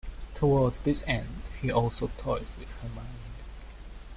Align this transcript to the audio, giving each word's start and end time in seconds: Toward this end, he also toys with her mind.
Toward 0.33 0.73
this 0.83 1.03
end, 1.05 1.43
he 1.61 1.71
also 1.71 2.07
toys 2.17 2.55
with 2.57 2.71
her 2.81 2.89
mind. 2.89 3.43